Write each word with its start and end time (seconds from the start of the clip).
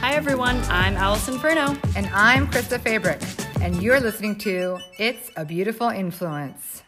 Hi, 0.00 0.14
everyone. 0.14 0.60
I'm 0.68 0.96
Allison 0.96 1.38
Furno. 1.38 1.76
And 1.96 2.06
I'm 2.14 2.46
Krista 2.46 2.80
Fabric. 2.80 3.20
And 3.60 3.82
you're 3.82 3.98
listening 4.00 4.36
to 4.38 4.78
It's 4.98 5.30
a 5.36 5.44
Beautiful 5.44 5.88
Influence. 5.88 6.84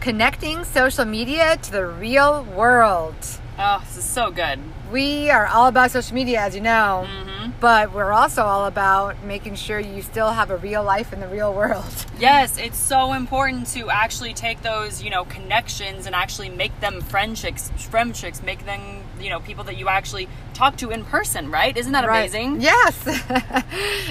Connecting 0.00 0.64
social 0.64 1.04
media 1.04 1.58
to 1.62 1.70
the 1.70 1.84
real 1.84 2.44
world. 2.56 3.14
Oh, 3.58 3.82
this 3.84 3.98
is 3.98 4.04
so 4.04 4.30
good. 4.30 4.58
We 4.90 5.28
are 5.28 5.46
all 5.46 5.66
about 5.66 5.90
social 5.90 6.14
media, 6.14 6.40
as 6.40 6.54
you 6.54 6.62
know, 6.62 7.06
Mm-hmm. 7.06 7.39
But 7.60 7.92
we're 7.92 8.12
also 8.12 8.42
all 8.42 8.66
about 8.66 9.22
making 9.22 9.54
sure 9.54 9.78
you 9.78 10.00
still 10.00 10.30
have 10.30 10.50
a 10.50 10.56
real 10.56 10.82
life 10.82 11.12
in 11.12 11.20
the 11.20 11.28
real 11.28 11.52
world. 11.52 11.84
Yes, 12.20 12.58
it's 12.58 12.76
so 12.76 13.14
important 13.14 13.66
to 13.68 13.88
actually 13.88 14.34
take 14.34 14.60
those, 14.60 15.02
you 15.02 15.08
know, 15.08 15.24
connections 15.24 16.04
and 16.04 16.14
actually 16.14 16.50
make 16.50 16.78
them 16.80 17.00
friendships, 17.00 17.70
friendships, 17.88 18.42
make 18.42 18.66
them, 18.66 19.02
you 19.18 19.30
know, 19.30 19.40
people 19.40 19.64
that 19.64 19.78
you 19.78 19.88
actually 19.88 20.28
talk 20.52 20.76
to 20.76 20.90
in 20.90 21.02
person, 21.02 21.50
right? 21.50 21.74
Isn't 21.74 21.92
that 21.92 22.04
amazing? 22.04 22.60
Yes. 22.60 22.94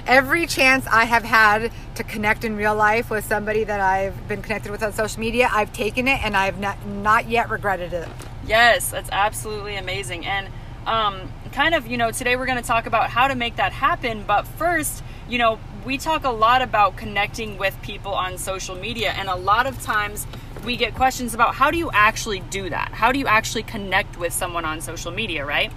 Every 0.07 0.47
chance 0.47 0.88
I 0.88 1.05
have 1.05 1.23
had 1.23 1.71
to 1.93 2.03
connect 2.03 2.43
in 2.43 2.55
real 2.55 2.73
life 2.73 3.11
with 3.11 3.25
somebody 3.25 3.63
that 3.63 3.79
I've 3.79 4.27
been 4.27 4.41
connected 4.41 4.71
with 4.71 4.81
on 4.81 4.91
social 4.91 5.19
media, 5.19 5.47
I've 5.52 5.71
taken 5.71 6.07
it 6.07 6.25
and 6.25 6.35
I've 6.35 6.59
not, 6.59 6.83
not 6.88 7.29
yet 7.29 7.52
regretted 7.52 7.93
it. 7.93 8.07
Yes, 8.43 8.89
that's 8.89 9.11
absolutely 9.11 9.75
amazing. 9.75 10.25
And 10.25 10.47
um, 10.88 11.31
kind 11.52 11.76
of, 11.76 11.88
you 11.88 11.98
know, 11.98 12.12
today 12.12 12.35
we're 12.35 12.45
going 12.45 12.62
to 12.62 12.67
talk 12.67 12.85
about 12.85 13.09
how 13.09 13.27
to 13.27 13.35
make 13.35 13.55
that 13.58 13.71
happen. 13.71 14.23
But 14.26 14.48
first, 14.48 15.03
you 15.27 15.38
know, 15.38 15.59
we 15.85 15.98
talk 15.98 16.23
a 16.23 16.30
lot 16.30 16.62
about 16.62 16.98
connecting 16.98 17.58
with 17.58 17.80
people 17.81 18.13
on 18.13 18.38
social 18.38 18.75
media. 18.75 19.12
And 19.12 19.30
a 19.30 19.35
lot 19.35 19.66
of 19.66 19.81
times 19.81 20.27
we 20.66 20.75
get 20.75 20.95
questions 20.95 21.34
about 21.34 21.55
how 21.55 21.72
do 21.72 21.77
you 21.77 21.89
actually 21.94 22.39
do 22.39 22.70
that? 22.70 22.91
How 22.94 23.12
do 23.12 23.20
you 23.20 23.27
actually 23.27 23.63
connect 23.63 24.17
with 24.17 24.34
someone 24.34 24.66
on 24.66 24.81
social 24.81 25.12
media, 25.12 25.45
right? 25.45 25.72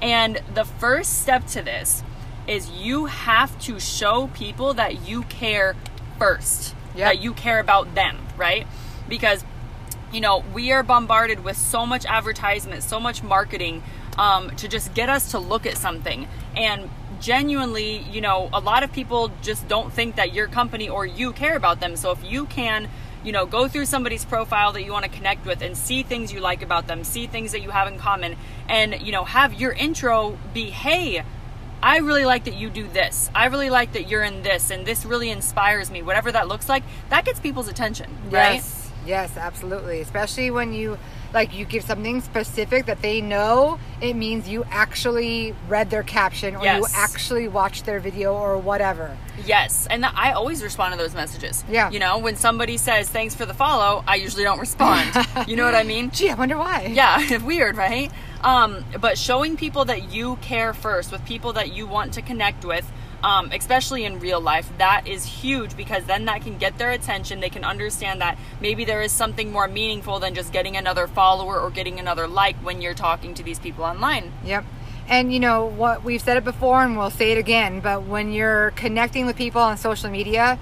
And 0.00 0.40
the 0.54 0.64
first 0.64 1.22
step 1.22 1.46
to 1.48 1.62
this 1.62 2.02
is 2.46 2.70
you 2.70 3.06
have 3.06 3.58
to 3.60 3.78
show 3.80 4.28
people 4.28 4.74
that 4.74 5.06
you 5.06 5.22
care 5.24 5.76
first, 6.18 6.74
Yep. 6.94 7.06
that 7.06 7.22
you 7.22 7.32
care 7.34 7.60
about 7.60 7.94
them, 7.94 8.18
right? 8.36 8.66
Because 9.08 9.44
you 10.12 10.20
know, 10.20 10.44
we 10.54 10.72
are 10.72 10.82
bombarded 10.82 11.44
with 11.44 11.56
so 11.56 11.84
much 11.84 12.06
advertisement, 12.06 12.82
so 12.82 12.98
much 12.98 13.22
marketing 13.22 13.82
um, 14.16 14.54
to 14.56 14.68
just 14.68 14.94
get 14.94 15.08
us 15.08 15.30
to 15.32 15.38
look 15.38 15.66
at 15.66 15.76
something. 15.76 16.26
And 16.56 16.88
genuinely, 17.20 17.98
you 17.98 18.20
know, 18.20 18.48
a 18.52 18.60
lot 18.60 18.82
of 18.82 18.92
people 18.92 19.30
just 19.42 19.68
don't 19.68 19.92
think 19.92 20.16
that 20.16 20.32
your 20.32 20.46
company 20.46 20.88
or 20.88 21.04
you 21.04 21.32
care 21.32 21.56
about 21.56 21.80
them. 21.80 21.96
So 21.96 22.10
if 22.10 22.24
you 22.24 22.46
can, 22.46 22.88
you 23.24 23.32
know, 23.32 23.46
go 23.46 23.68
through 23.68 23.86
somebody's 23.86 24.24
profile 24.24 24.72
that 24.72 24.84
you 24.84 24.92
want 24.92 25.04
to 25.04 25.10
connect 25.10 25.44
with 25.44 25.60
and 25.60 25.76
see 25.76 26.02
things 26.02 26.32
you 26.32 26.40
like 26.40 26.62
about 26.62 26.86
them, 26.86 27.04
see 27.04 27.26
things 27.26 27.52
that 27.52 27.60
you 27.60 27.70
have 27.70 27.88
in 27.88 27.98
common, 27.98 28.36
and, 28.68 29.02
you 29.02 29.12
know, 29.12 29.24
have 29.24 29.54
your 29.54 29.72
intro 29.72 30.38
be, 30.54 30.70
hey, 30.70 31.24
I 31.82 31.98
really 31.98 32.24
like 32.24 32.44
that 32.44 32.54
you 32.54 32.70
do 32.70 32.88
this. 32.88 33.30
I 33.34 33.46
really 33.46 33.70
like 33.70 33.92
that 33.92 34.08
you're 34.08 34.24
in 34.24 34.42
this, 34.42 34.70
and 34.70 34.84
this 34.84 35.04
really 35.04 35.30
inspires 35.30 35.90
me. 35.90 36.02
Whatever 36.02 36.32
that 36.32 36.48
looks 36.48 36.68
like, 36.68 36.82
that 37.08 37.24
gets 37.24 37.38
people's 37.38 37.68
attention, 37.68 38.10
right? 38.30 38.54
Yes. 38.54 38.77
Yes, 39.08 39.36
absolutely. 39.38 40.00
Especially 40.00 40.50
when 40.50 40.72
you 40.74 40.98
like 41.32 41.54
you 41.54 41.64
give 41.64 41.82
something 41.84 42.20
specific 42.20 42.86
that 42.86 43.02
they 43.02 43.20
know, 43.20 43.78
it 44.00 44.14
means 44.14 44.48
you 44.48 44.64
actually 44.70 45.54
read 45.68 45.90
their 45.90 46.02
caption 46.02 46.56
or 46.56 46.64
you 46.64 46.86
actually 46.94 47.48
watched 47.48 47.84
their 47.86 48.00
video 48.00 48.34
or 48.34 48.56
whatever. 48.58 49.16
Yes, 49.44 49.86
and 49.90 50.02
th- 50.02 50.14
I 50.16 50.32
always 50.32 50.62
respond 50.62 50.92
to 50.92 50.98
those 50.98 51.14
messages. 51.14 51.64
Yeah. 51.70 51.90
You 51.90 51.98
know, 51.98 52.18
when 52.18 52.36
somebody 52.36 52.76
says 52.76 53.08
thanks 53.08 53.34
for 53.34 53.46
the 53.46 53.54
follow, 53.54 54.04
I 54.06 54.16
usually 54.16 54.44
don't 54.44 54.58
respond. 54.68 55.10
you 55.46 55.56
know 55.56 55.64
what 55.64 55.74
I 55.74 55.82
mean? 55.84 56.10
Gee, 56.10 56.30
I 56.30 56.34
wonder 56.34 56.56
why. 56.58 56.90
Yeah, 56.92 57.38
weird, 57.44 57.76
right? 57.76 58.10
Um, 58.42 58.84
but 59.00 59.18
showing 59.18 59.56
people 59.56 59.84
that 59.86 60.12
you 60.12 60.36
care 60.36 60.72
first 60.72 61.10
with 61.10 61.24
people 61.24 61.54
that 61.54 61.72
you 61.72 61.86
want 61.86 62.14
to 62.14 62.22
connect 62.22 62.64
with, 62.64 62.90
um, 63.22 63.50
especially 63.52 64.04
in 64.04 64.20
real 64.20 64.40
life, 64.40 64.70
that 64.78 65.08
is 65.08 65.24
huge 65.24 65.76
because 65.76 66.04
then 66.04 66.26
that 66.26 66.42
can 66.42 66.56
get 66.56 66.78
their 66.78 66.92
attention. 66.92 67.40
They 67.40 67.50
can 67.50 67.64
understand 67.64 68.20
that 68.20 68.38
maybe 68.60 68.84
there 68.84 69.02
is 69.02 69.10
something 69.10 69.50
more 69.50 69.66
meaningful 69.66 70.20
than 70.20 70.34
just 70.34 70.52
getting 70.52 70.76
another 70.76 71.08
follower 71.08 71.58
or 71.58 71.70
getting 71.70 71.98
another 71.98 72.28
like 72.28 72.56
when 72.56 72.80
you're 72.80 72.94
talking 72.94 73.34
to 73.34 73.42
these 73.42 73.58
people 73.58 73.84
online. 73.84 74.32
Yep. 74.44 74.64
And 75.08 75.32
you 75.32 75.40
know 75.40 75.64
what 75.66 76.04
we've 76.04 76.20
said 76.20 76.36
it 76.36 76.44
before 76.44 76.82
and 76.82 76.96
we'll 76.96 77.10
say 77.10 77.32
it 77.32 77.38
again, 77.38 77.80
but 77.80 78.04
when 78.04 78.30
you're 78.32 78.72
connecting 78.72 79.26
with 79.26 79.36
people 79.36 79.62
on 79.62 79.78
social 79.78 80.10
media, 80.10 80.58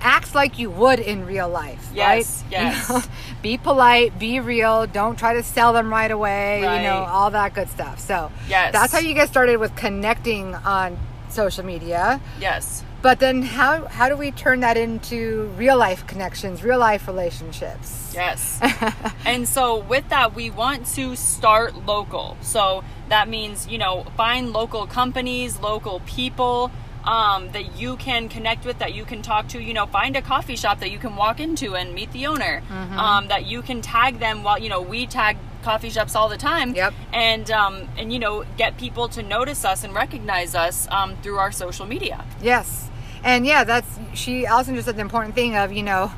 act 0.00 0.34
like 0.34 0.58
you 0.58 0.70
would 0.70 1.00
in 1.00 1.24
real 1.26 1.48
life, 1.48 1.88
Yes, 1.94 2.42
right? 2.44 2.52
yes. 2.52 2.88
You 2.90 2.94
know, 2.96 3.02
be 3.42 3.58
polite, 3.58 4.18
be 4.18 4.40
real, 4.40 4.86
don't 4.86 5.18
try 5.18 5.34
to 5.34 5.42
sell 5.42 5.72
them 5.72 5.90
right 5.90 6.10
away, 6.10 6.60
you 6.60 6.82
know, 6.82 7.04
all 7.08 7.30
that 7.30 7.54
good 7.54 7.68
stuff. 7.70 7.98
So, 8.00 8.30
Yes. 8.48 8.72
that's 8.72 8.92
how 8.92 8.98
you 9.00 9.14
get 9.14 9.28
started 9.28 9.58
with 9.58 9.74
connecting 9.76 10.54
on 10.54 10.98
social 11.28 11.64
media. 11.64 12.20
Yes. 12.40 12.82
But 13.02 13.20
then 13.20 13.42
how 13.42 13.86
how 13.86 14.08
do 14.08 14.16
we 14.16 14.32
turn 14.32 14.60
that 14.60 14.76
into 14.76 15.44
real 15.56 15.76
life 15.76 16.06
connections, 16.06 16.64
real 16.64 16.78
life 16.78 17.06
relationships? 17.06 18.12
Yes. 18.14 18.58
and 19.24 19.46
so 19.46 19.78
with 19.78 20.08
that, 20.08 20.34
we 20.34 20.50
want 20.50 20.86
to 20.94 21.14
start 21.14 21.86
local. 21.86 22.36
So 22.40 22.82
that 23.08 23.28
means, 23.28 23.68
you 23.68 23.78
know, 23.78 24.04
find 24.16 24.52
local 24.52 24.86
companies, 24.86 25.60
local 25.60 26.00
people 26.06 26.70
um, 27.06 27.50
that 27.52 27.78
you 27.78 27.96
can 27.96 28.28
connect 28.28 28.64
with, 28.64 28.78
that 28.78 28.94
you 28.94 29.04
can 29.04 29.22
talk 29.22 29.48
to. 29.48 29.62
You 29.62 29.74
know, 29.74 29.86
find 29.86 30.16
a 30.16 30.22
coffee 30.22 30.56
shop 30.56 30.80
that 30.80 30.90
you 30.90 30.98
can 30.98 31.16
walk 31.16 31.40
into 31.40 31.74
and 31.76 31.94
meet 31.94 32.12
the 32.12 32.26
owner. 32.26 32.62
Um, 32.70 33.28
that 33.28 33.46
you 33.46 33.62
can 33.62 33.80
tag 33.82 34.18
them 34.18 34.42
while, 34.42 34.58
you 34.58 34.68
know, 34.68 34.80
we 34.80 35.06
tag 35.06 35.36
coffee 35.62 35.90
shops 35.90 36.14
all 36.14 36.28
the 36.28 36.36
time. 36.36 36.74
Yep. 36.74 36.94
And, 37.12 37.50
um, 37.50 37.88
and 37.98 38.12
you 38.12 38.18
know, 38.18 38.44
get 38.56 38.76
people 38.78 39.08
to 39.10 39.22
notice 39.22 39.64
us 39.64 39.84
and 39.84 39.94
recognize 39.94 40.54
us 40.54 40.86
um, 40.90 41.16
through 41.22 41.38
our 41.38 41.52
social 41.52 41.86
media. 41.86 42.24
Yes. 42.40 42.88
And 43.24 43.44
yeah, 43.46 43.64
that's 43.64 43.98
she 44.14 44.46
Allison 44.46 44.74
just 44.74 44.86
said 44.86 44.96
the 44.96 45.00
important 45.00 45.34
thing 45.34 45.56
of, 45.56 45.72
you 45.72 45.82
know, 45.82 46.12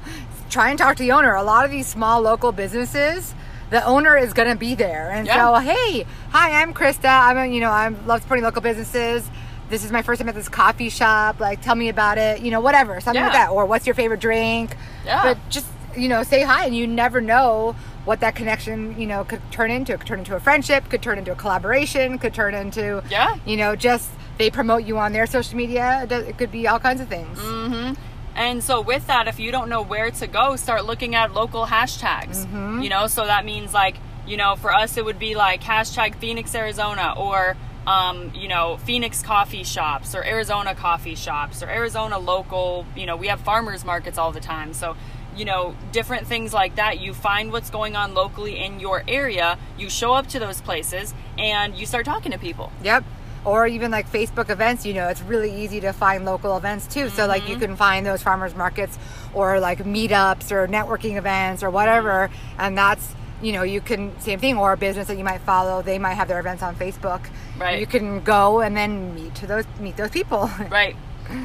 try 0.51 0.71
and 0.71 0.79
talk 0.79 0.97
to 0.97 1.03
the 1.03 1.13
owner. 1.13 1.35
A 1.35 1.43
lot 1.43 1.65
of 1.65 1.71
these 1.71 1.87
small 1.87 2.21
local 2.21 2.53
businesses, 2.53 3.35
the 3.71 3.85
owner 3.85 4.17
is 4.17 4.33
gonna 4.35 4.57
be 4.57 4.75
there. 4.75 5.11
And 5.11 5.27
Yeah. 5.27 5.37
so, 5.37 5.55
hey, 5.61 6.07
hi, 6.31 6.61
I'm 6.61 6.75
Krista. 6.75 7.09
I'm 7.09 7.39
a, 7.39 7.47
you 7.47 7.61
know, 7.61 7.71
I 7.71 7.89
love 7.89 8.23
supporting 8.23 8.45
local 8.45 8.63
businesses. 8.63 9.31
This 9.69 9.85
is 9.85 9.93
my 9.93 10.03
first 10.03 10.21
time 10.21 10.29
at 10.29 10.35
this 10.35 10.49
coffee 10.49 10.89
shop. 10.89 11.41
Like 11.41 11.61
tell 11.63 11.75
me 11.75 11.89
about 11.89 12.19
it, 12.19 12.41
you 12.41 12.51
know, 12.51 12.61
whatever, 12.61 13.01
something 13.01 13.23
like 13.23 13.33
that. 13.33 13.51
Or 13.51 13.67
what's 13.67 13.87
your 13.87 13.95
favorite 13.95 14.21
drink? 14.21 14.77
Yeah. 15.05 15.23
But 15.23 15.39
just, 15.49 15.67
you 15.97 16.09
know, 16.09 16.23
say 16.23 16.43
hi 16.43 16.67
and 16.67 16.77
you 16.77 16.87
never 16.87 17.21
know 17.21 17.77
what 18.05 18.21
that 18.21 18.35
connection, 18.35 18.99
you 18.99 19.07
know, 19.07 19.25
could 19.25 19.43
turn 19.51 19.71
into. 19.71 19.93
It 19.93 19.99
could 20.01 20.07
turn 20.07 20.19
into 20.21 20.35
a 20.35 20.41
friendship, 20.41 20.89
could 20.89 21.03
turn 21.03 21.19
into 21.19 21.33
a 21.33 21.37
collaboration, 21.37 22.19
could 22.19 22.33
turn 22.33 22.55
into 22.55 23.03
Yeah. 23.11 23.37
you 23.45 23.57
know, 23.57 23.77
just 23.77 24.11
they 24.39 24.51
promote 24.51 24.85
you 24.85 24.97
on 24.99 25.13
their 25.13 25.27
social 25.27 25.57
media. 25.57 26.07
It, 26.09 26.39
could 26.39 26.51
be 26.53 26.67
all 26.67 26.79
kinds 26.79 27.01
of 27.01 27.09
things. 27.09 27.39
Mm. 27.39 27.97
And 28.35 28.63
so 28.63 28.81
with 28.81 29.09
that, 29.09 29.27
if 29.27 29.41
you 29.41 29.51
don't 29.51 29.69
know 29.69 29.83
where 29.83 30.11
to 30.13 30.27
go, 30.29 30.55
start 30.57 30.85
looking 30.87 31.17
at 31.17 31.35
local 31.35 31.67
hashtags. 31.67 32.47
Mm-hmm. 32.47 32.83
You 32.83 32.89
know, 32.89 33.09
so 33.09 33.27
that 33.27 33.45
means 33.45 33.75
like, 33.75 33.97
you 34.27 34.37
know, 34.37 34.55
for 34.55 34.73
us 34.73 34.97
it 34.97 35.05
would 35.05 35.19
be 35.19 35.35
like 35.35 35.63
hashtag 35.63 36.15
Phoenix, 36.15 36.55
Arizona 36.55 37.15
or 37.17 37.57
um, 37.89 38.33
you 38.35 38.49
know, 38.49 38.77
Phoenix 38.77 39.23
coffee 39.23 39.65
shops 39.65 40.15
or 40.15 40.23
Arizona 40.23 40.75
coffee 40.75 41.15
shops 41.15 41.63
or 41.63 41.71
Arizona 41.71 42.19
local, 42.19 42.85
you 42.95 43.07
know, 43.07 43.17
we 43.17 43.29
have 43.29 43.41
farmers 43.41 43.83
markets 43.83 44.19
all 44.19 44.31
the 44.31 44.41
time. 44.41 44.75
So, 44.75 44.95
you 45.35 45.47
know, 45.47 45.75
different 45.91 46.27
things 46.27 46.53
like 46.53 46.77
that. 46.77 47.01
You 47.01 47.15
find 47.15 47.51
what's 47.51 47.71
going 47.71 47.97
on 47.97 48.13
locally 48.13 48.63
in 48.63 48.79
your 48.79 49.03
area, 49.09 49.59
you 49.79 49.89
show 49.89 50.13
up 50.13 50.27
to 50.29 50.39
those 50.39 50.61
places 50.61 51.15
and 51.39 51.75
you 51.77 51.87
start 51.87 52.05
talking 52.05 52.33
to 52.33 52.39
people. 52.39 52.71
Yep. 52.83 53.05
Or 53.47 53.67
even 53.67 53.91
like 53.91 54.13
Facebook 54.13 54.51
events, 54.51 54.85
you 54.85 54.93
know, 54.93 55.09
it's 55.09 55.23
really 55.23 55.65
easy 55.65 55.81
to 55.81 55.95
find 55.95 56.27
local 56.27 56.59
events 56.59 56.87
too. 56.89 57.09
So 57.09 57.27
like 57.27 57.49
you 57.49 57.57
can 57.57 57.75
find 57.75 58.05
those 58.05 58.21
farmers 58.21 58.55
markets 58.55 58.99
or 59.33 59.61
like 59.61 59.79
meetups 59.79 60.53
or 60.53 60.69
networking 60.69 61.17
events 61.17 61.63
or 61.63 61.71
whatever, 61.71 62.29
and 62.59 62.77
that's 62.77 63.15
you 63.43 63.53
know 63.53 63.63
you 63.63 63.81
can 63.81 64.19
same 64.21 64.39
thing 64.39 64.57
or 64.57 64.73
a 64.73 64.77
business 64.77 65.09
that 65.09 65.19
you 65.19 65.25
might 65.25 65.41
follow. 65.43 65.83
They 65.83 65.99
might 65.99 66.15
have 66.15 66.29
their 66.29 66.41
events 66.41 66.63
on 66.63 66.75
Facebook. 66.77 67.29
Right. 67.59 67.81
You 67.81 67.87
can 67.87 68.23
go 68.23 68.61
and 68.61 68.77
then 68.77 69.15
meet 69.15 69.35
to 69.37 69.47
those 69.47 69.65
meet 69.81 69.97
those 69.97 70.11
people. 70.11 70.51
Right. 70.71 70.97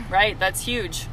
Right. 0.09 0.39
That's 0.39 0.61
huge. 0.65 1.07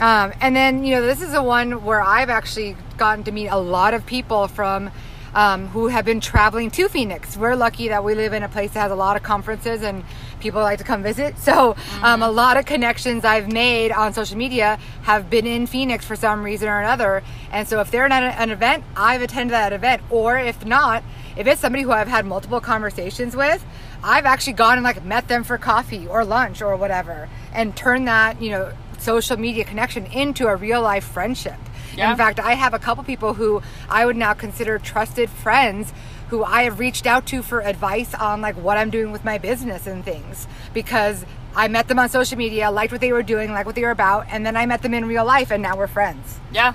Um, 0.00 0.32
and 0.40 0.56
then, 0.56 0.84
you 0.84 0.94
know, 0.94 1.02
this 1.02 1.20
is 1.20 1.32
the 1.32 1.42
one 1.42 1.84
where 1.84 2.00
I've 2.00 2.30
actually 2.30 2.76
gotten 2.96 3.24
to 3.24 3.32
meet 3.32 3.48
a 3.48 3.58
lot 3.58 3.94
of 3.94 4.06
people 4.06 4.48
from 4.48 4.90
um, 5.34 5.68
who 5.68 5.88
have 5.88 6.04
been 6.04 6.20
traveling 6.20 6.70
to 6.72 6.88
Phoenix. 6.88 7.36
We're 7.36 7.56
lucky 7.56 7.88
that 7.88 8.04
we 8.04 8.14
live 8.14 8.32
in 8.32 8.42
a 8.42 8.48
place 8.48 8.72
that 8.72 8.80
has 8.80 8.92
a 8.92 8.96
lot 8.96 9.16
of 9.16 9.22
conferences 9.22 9.82
and 9.82 10.04
people 10.40 10.60
like 10.60 10.78
to 10.78 10.84
come 10.84 11.02
visit. 11.02 11.38
So, 11.38 11.76
um, 12.02 12.22
a 12.22 12.30
lot 12.30 12.56
of 12.56 12.66
connections 12.66 13.24
I've 13.24 13.50
made 13.52 13.92
on 13.92 14.12
social 14.12 14.36
media 14.36 14.78
have 15.02 15.30
been 15.30 15.46
in 15.46 15.66
Phoenix 15.66 16.04
for 16.04 16.16
some 16.16 16.42
reason 16.42 16.68
or 16.68 16.80
another. 16.80 17.22
And 17.50 17.66
so, 17.66 17.80
if 17.80 17.90
they're 17.90 18.06
at 18.06 18.40
an 18.40 18.50
event, 18.50 18.84
I've 18.96 19.22
attended 19.22 19.52
that 19.52 19.72
event. 19.72 20.02
Or 20.10 20.38
if 20.38 20.64
not, 20.64 21.02
if 21.36 21.46
it's 21.46 21.60
somebody 21.60 21.82
who 21.84 21.92
I've 21.92 22.08
had 22.08 22.26
multiple 22.26 22.60
conversations 22.60 23.34
with, 23.34 23.64
I've 24.04 24.26
actually 24.26 24.54
gone 24.54 24.78
and 24.78 24.84
like 24.84 25.04
met 25.04 25.28
them 25.28 25.44
for 25.44 25.58
coffee 25.58 26.06
or 26.06 26.24
lunch 26.24 26.60
or 26.60 26.76
whatever 26.76 27.28
and 27.52 27.74
turned 27.76 28.08
that, 28.08 28.42
you 28.42 28.50
know, 28.50 28.72
social 29.02 29.36
media 29.36 29.64
connection 29.64 30.06
into 30.06 30.46
a 30.46 30.56
real 30.56 30.80
life 30.80 31.04
friendship. 31.04 31.58
Yeah. 31.96 32.10
In 32.10 32.16
fact, 32.16 32.40
I 32.40 32.54
have 32.54 32.72
a 32.72 32.78
couple 32.78 33.04
people 33.04 33.34
who 33.34 33.62
I 33.88 34.06
would 34.06 34.16
now 34.16 34.32
consider 34.32 34.78
trusted 34.78 35.28
friends 35.28 35.92
who 36.28 36.42
I 36.42 36.62
have 36.62 36.78
reached 36.78 37.06
out 37.06 37.26
to 37.26 37.42
for 37.42 37.60
advice 37.60 38.14
on 38.14 38.40
like 38.40 38.56
what 38.56 38.78
I'm 38.78 38.88
doing 38.88 39.12
with 39.12 39.24
my 39.24 39.36
business 39.36 39.86
and 39.86 40.02
things 40.02 40.46
because 40.72 41.26
I 41.54 41.68
met 41.68 41.88
them 41.88 41.98
on 41.98 42.08
social 42.08 42.38
media, 42.38 42.70
liked 42.70 42.90
what 42.90 43.02
they 43.02 43.12
were 43.12 43.22
doing, 43.22 43.52
liked 43.52 43.66
what 43.66 43.74
they 43.74 43.82
were 43.82 43.90
about, 43.90 44.26
and 44.30 44.46
then 44.46 44.56
I 44.56 44.64
met 44.64 44.80
them 44.80 44.94
in 44.94 45.04
real 45.04 45.26
life 45.26 45.50
and 45.50 45.62
now 45.62 45.76
we're 45.76 45.88
friends. 45.88 46.38
Yeah. 46.50 46.72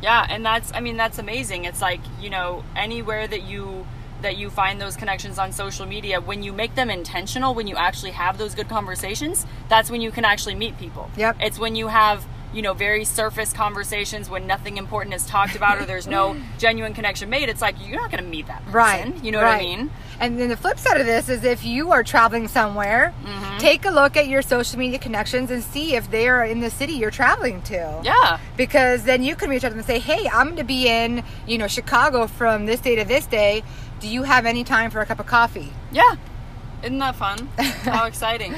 Yeah, 0.00 0.26
and 0.28 0.44
that's 0.44 0.72
I 0.74 0.80
mean 0.80 0.96
that's 0.96 1.18
amazing. 1.18 1.64
It's 1.64 1.80
like, 1.80 2.00
you 2.20 2.28
know, 2.30 2.64
anywhere 2.76 3.26
that 3.26 3.42
you 3.42 3.86
that 4.22 4.36
you 4.36 4.50
find 4.50 4.80
those 4.80 4.96
connections 4.96 5.38
on 5.38 5.52
social 5.52 5.86
media, 5.86 6.20
when 6.20 6.42
you 6.42 6.52
make 6.52 6.74
them 6.74 6.90
intentional, 6.90 7.54
when 7.54 7.66
you 7.66 7.76
actually 7.76 8.12
have 8.12 8.38
those 8.38 8.54
good 8.54 8.68
conversations, 8.68 9.46
that's 9.68 9.90
when 9.90 10.00
you 10.00 10.10
can 10.10 10.24
actually 10.24 10.54
meet 10.54 10.78
people. 10.78 11.10
Yep. 11.16 11.36
It's 11.40 11.58
when 11.58 11.76
you 11.76 11.88
have 11.88 12.26
you 12.52 12.62
know 12.62 12.74
very 12.74 13.04
surface 13.04 13.52
conversations 13.52 14.28
when 14.28 14.46
nothing 14.46 14.76
important 14.76 15.14
is 15.14 15.24
talked 15.26 15.56
about 15.56 15.78
or 15.78 15.84
there's 15.86 16.06
no 16.06 16.36
genuine 16.58 16.92
connection 16.94 17.30
made 17.30 17.48
it's 17.48 17.62
like 17.62 17.74
you're 17.86 17.96
not 18.00 18.10
going 18.10 18.22
to 18.22 18.28
meet 18.28 18.46
that 18.46 18.62
person 18.66 18.72
Right. 18.74 19.24
you 19.24 19.32
know 19.32 19.40
right. 19.40 19.52
what 19.52 19.60
i 19.60 19.76
mean 19.76 19.90
And 20.20 20.38
then 20.38 20.48
the 20.50 20.56
flip 20.56 20.78
side 20.78 21.00
of 21.00 21.06
this 21.06 21.28
is 21.28 21.42
if 21.44 21.64
you 21.64 21.90
are 21.92 22.02
traveling 22.04 22.46
somewhere, 22.48 23.12
Mm-hmm. 23.24 23.58
take 23.58 23.84
a 23.84 23.90
look 23.90 24.16
at 24.16 24.26
your 24.28 24.42
social 24.42 24.78
media 24.78 24.98
connections 24.98 25.50
and 25.50 25.62
see 25.64 25.94
if 25.96 26.10
they 26.10 26.28
are 26.28 26.44
in 26.44 26.60
the 26.60 26.70
city 26.70 26.92
you're 26.92 27.10
traveling 27.10 27.62
to. 27.62 28.00
yeah 28.04 28.38
Because 28.56 29.04
then 29.04 29.22
you 29.24 29.34
can 29.34 29.48
reach 29.50 29.64
out 29.64 29.72
and 29.72 29.84
say, 29.84 29.98
"Hey, 29.98 30.28
I'm 30.28 30.46
going 30.46 30.56
to 30.56 30.64
be 30.64 30.86
in, 30.88 31.24
you 31.46 31.58
know, 31.58 31.66
Chicago 31.68 32.26
from 32.26 32.66
this 32.66 32.80
day 32.80 32.94
to 32.96 33.04
this 33.04 33.26
day. 33.26 33.62
Do 34.00 34.06
you 34.08 34.22
have 34.24 34.46
any 34.46 34.62
time 34.64 34.90
for 34.90 35.00
a 35.00 35.06
cup 35.06 35.18
of 35.20 35.26
coffee?" 35.26 35.72
Yeah. 35.90 36.14
Isn't 36.82 36.98
that 36.98 37.16
fun? 37.16 37.48
How 37.84 38.06
exciting. 38.12 38.54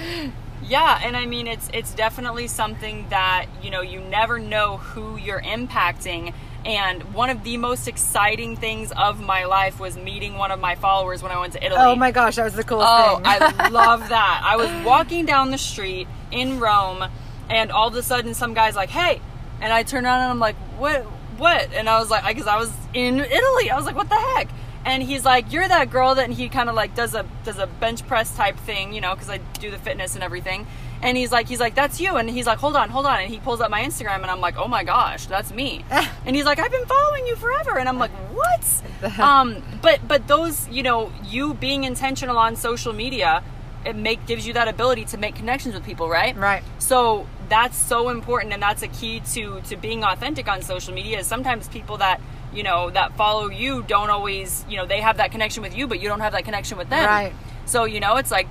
Yeah, 0.66 1.00
and 1.04 1.16
I 1.16 1.26
mean 1.26 1.46
it's 1.46 1.68
it's 1.72 1.94
definitely 1.94 2.46
something 2.48 3.06
that, 3.10 3.46
you 3.62 3.70
know, 3.70 3.80
you 3.82 4.00
never 4.00 4.38
know 4.38 4.78
who 4.78 5.16
you're 5.16 5.40
impacting. 5.42 6.32
And 6.64 7.02
one 7.12 7.28
of 7.28 7.44
the 7.44 7.58
most 7.58 7.88
exciting 7.88 8.56
things 8.56 8.90
of 8.92 9.20
my 9.20 9.44
life 9.44 9.78
was 9.78 9.98
meeting 9.98 10.38
one 10.38 10.50
of 10.50 10.58
my 10.58 10.76
followers 10.76 11.22
when 11.22 11.30
I 11.30 11.38
went 11.38 11.52
to 11.52 11.62
Italy. 11.62 11.78
Oh 11.82 11.94
my 11.94 12.10
gosh, 12.10 12.36
that 12.36 12.44
was 12.44 12.54
the 12.54 12.64
coolest 12.64 12.88
Oh, 12.90 13.16
thing. 13.16 13.26
I 13.26 13.68
love 13.70 14.08
that. 14.08 14.42
I 14.42 14.56
was 14.56 14.70
walking 14.86 15.26
down 15.26 15.50
the 15.50 15.58
street 15.58 16.08
in 16.32 16.58
Rome, 16.60 17.04
and 17.50 17.70
all 17.70 17.88
of 17.88 17.94
a 17.96 18.02
sudden, 18.02 18.32
some 18.32 18.54
guy's 18.54 18.76
like, 18.76 18.88
"Hey," 18.88 19.20
and 19.60 19.70
I 19.72 19.82
turn 19.82 20.06
around 20.06 20.22
and 20.22 20.30
I'm 20.30 20.38
like, 20.38 20.56
"What? 20.78 21.02
What?" 21.36 21.70
And 21.74 21.86
I 21.86 21.98
was 21.98 22.08
like, 22.10 22.24
"Because 22.26 22.46
I 22.46 22.56
was 22.56 22.72
in 22.94 23.20
Italy." 23.20 23.70
I 23.70 23.76
was 23.76 23.84
like, 23.84 23.96
"What 23.96 24.08
the 24.08 24.14
heck?" 24.16 24.48
And 24.84 25.02
he's 25.02 25.24
like, 25.24 25.52
"You're 25.52 25.66
that 25.66 25.90
girl 25.90 26.14
that," 26.14 26.24
and 26.24 26.34
he 26.34 26.48
kind 26.48 26.68
of 26.68 26.74
like 26.74 26.94
does 26.94 27.14
a 27.14 27.24
does 27.44 27.58
a 27.58 27.66
bench 27.66 28.06
press 28.06 28.36
type 28.36 28.56
thing, 28.58 28.92
you 28.92 29.00
know, 29.00 29.14
because 29.14 29.30
I 29.30 29.38
do 29.58 29.70
the 29.70 29.78
fitness 29.78 30.14
and 30.14 30.22
everything. 30.22 30.66
And 31.02 31.16
he's 31.16 31.32
like, 31.32 31.48
he's 31.48 31.60
like, 31.60 31.74
"That's 31.74 32.00
you," 32.00 32.16
and 32.16 32.28
he's 32.28 32.46
like, 32.46 32.58
"Hold 32.58 32.76
on, 32.76 32.90
hold 32.90 33.06
on," 33.06 33.20
and 33.20 33.30
he 33.30 33.38
pulls 33.38 33.60
up 33.60 33.70
my 33.70 33.82
Instagram, 33.82 34.16
and 34.16 34.26
I'm 34.26 34.40
like, 34.40 34.56
"Oh 34.58 34.68
my 34.68 34.84
gosh, 34.84 35.26
that's 35.26 35.52
me." 35.52 35.84
and 35.90 36.36
he's 36.36 36.44
like, 36.44 36.58
"I've 36.58 36.70
been 36.70 36.86
following 36.86 37.26
you 37.26 37.36
forever," 37.36 37.78
and 37.78 37.88
I'm 37.88 37.98
like, 37.98 38.10
"What?" 38.32 39.18
um, 39.18 39.62
but 39.80 40.06
but 40.06 40.28
those, 40.28 40.68
you 40.68 40.82
know, 40.82 41.12
you 41.24 41.54
being 41.54 41.84
intentional 41.84 42.36
on 42.36 42.56
social 42.56 42.92
media, 42.92 43.42
it 43.84 43.96
make 43.96 44.26
gives 44.26 44.46
you 44.46 44.52
that 44.54 44.68
ability 44.68 45.04
to 45.06 45.18
make 45.18 45.34
connections 45.34 45.74
with 45.74 45.84
people, 45.84 46.08
right? 46.08 46.36
Right. 46.36 46.62
So 46.78 47.26
that's 47.48 47.76
so 47.76 48.08
important, 48.08 48.52
and 48.52 48.62
that's 48.62 48.82
a 48.82 48.88
key 48.88 49.20
to 49.32 49.60
to 49.62 49.76
being 49.76 50.04
authentic 50.04 50.48
on 50.48 50.62
social 50.62 50.94
media. 50.94 51.18
Is 51.20 51.26
sometimes 51.26 51.68
people 51.68 51.98
that 51.98 52.20
you 52.54 52.62
know 52.62 52.90
that 52.90 53.16
follow 53.16 53.48
you 53.48 53.82
don't 53.82 54.10
always, 54.10 54.64
you 54.68 54.76
know, 54.76 54.86
they 54.86 55.00
have 55.00 55.16
that 55.18 55.30
connection 55.30 55.62
with 55.62 55.76
you, 55.76 55.86
but 55.86 56.00
you 56.00 56.08
don't 56.08 56.20
have 56.20 56.32
that 56.32 56.44
connection 56.44 56.78
with 56.78 56.88
them. 56.88 57.04
Right. 57.04 57.32
So 57.66 57.84
you 57.84 58.00
know, 58.00 58.16
it's 58.16 58.30
like 58.30 58.48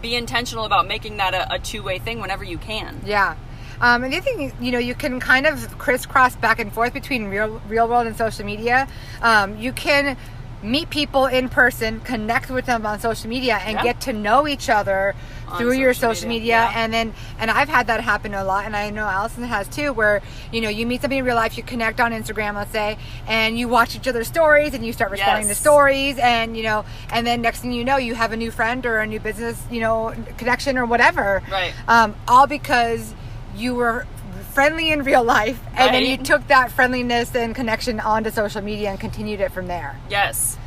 be 0.00 0.14
intentional 0.14 0.64
about 0.64 0.86
making 0.86 1.18
that 1.18 1.34
a, 1.34 1.54
a 1.54 1.58
two 1.58 1.82
way 1.82 1.98
thing 1.98 2.20
whenever 2.20 2.44
you 2.44 2.58
can. 2.58 3.00
Yeah. 3.04 3.36
Um, 3.80 4.04
and 4.04 4.12
the 4.12 4.18
other 4.18 4.24
thing, 4.24 4.52
you 4.60 4.70
know, 4.70 4.78
you 4.78 4.94
can 4.94 5.18
kind 5.18 5.44
of 5.44 5.76
crisscross 5.76 6.36
back 6.36 6.60
and 6.60 6.72
forth 6.72 6.92
between 6.94 7.24
real, 7.24 7.60
real 7.66 7.88
world 7.88 8.06
and 8.06 8.16
social 8.16 8.46
media. 8.46 8.86
Um, 9.22 9.58
you 9.58 9.72
can 9.72 10.16
meet 10.62 10.90
people 10.90 11.26
in 11.26 11.48
person, 11.48 12.00
connect 12.00 12.50
with 12.50 12.66
them 12.66 12.86
on 12.86 13.00
social 13.00 13.28
media, 13.28 13.56
and 13.64 13.74
Yeah. 13.76 13.82
get 13.82 14.00
to 14.02 14.12
know 14.12 14.46
each 14.46 14.68
other 14.70 15.14
On 15.48 15.58
through 15.58 15.72
your 15.72 15.92
social 15.92 16.14
social 16.14 16.28
media, 16.28 16.40
media. 16.60 16.70
yeah. 16.72 16.84
And 16.84 16.92
then, 16.94 17.12
and 17.38 17.50
I've 17.50 17.68
had 17.68 17.88
that 17.88 18.00
happen 18.00 18.32
a 18.34 18.44
lot, 18.44 18.64
and 18.64 18.76
I 18.76 18.90
know 18.90 19.06
Allison 19.06 19.42
has 19.44 19.66
too, 19.68 19.92
where 19.92 20.20
you 20.52 20.60
know 20.60 20.68
you 20.68 20.86
meet 20.86 21.00
somebody 21.00 21.18
in 21.18 21.24
real 21.24 21.34
life, 21.36 21.56
you 21.56 21.62
connect 21.64 22.00
on 22.00 22.12
Instagram, 22.12 22.54
let's 22.54 22.70
say, 22.72 22.96
and 23.26 23.58
you 23.58 23.68
watch 23.68 23.96
each 23.96 24.06
other's 24.06 24.28
stories, 24.28 24.72
and 24.74 24.86
you 24.86 24.92
start 24.92 25.10
responding 25.10 25.48
Yes. 25.48 25.56
to 25.56 25.60
stories, 25.60 26.18
and 26.18 26.56
you 26.56 26.62
know, 26.62 26.84
and 27.12 27.26
then 27.26 27.42
next 27.42 27.60
thing 27.60 27.72
you 27.72 27.84
know, 27.84 27.96
you 27.96 28.14
have 28.14 28.32
a 28.32 28.36
new 28.36 28.50
friend 28.50 28.86
or 28.86 28.98
a 28.98 29.06
new 29.06 29.20
business, 29.20 29.60
you 29.70 29.80
know, 29.80 30.14
connection 30.38 30.78
or 30.78 30.86
whatever 30.86 31.42
Right. 31.50 31.72
um, 31.88 32.14
all 32.28 32.46
because 32.46 33.14
you 33.56 33.74
were 33.74 34.06
friendly 34.52 34.90
in 34.90 35.02
real 35.02 35.24
life 35.24 35.60
and 35.74 35.94
then 35.94 36.04
you 36.04 36.16
took 36.16 36.46
that 36.48 36.70
friendliness 36.70 37.34
and 37.34 37.54
connection 37.54 38.00
onto 38.00 38.30
social 38.30 38.62
media 38.62 38.90
and 38.90 39.00
continued 39.00 39.40
it 39.40 39.50
from 39.52 39.66
there. 39.66 39.98
Yes, 40.10 40.58